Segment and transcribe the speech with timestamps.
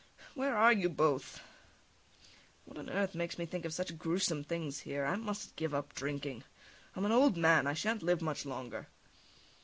[0.33, 1.41] Where are you both?
[2.65, 5.05] What on earth makes me think of such gruesome things here?
[5.05, 6.43] I must give up drinking;
[6.95, 8.87] I'm an old man, I shan't live much longer.